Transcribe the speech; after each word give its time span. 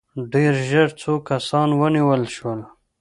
ډېر 0.33 0.53
ژر 0.69 0.89
څو 1.01 1.13
کسان 1.29 1.69
ونیول 1.81 2.23
شول. 2.35 2.59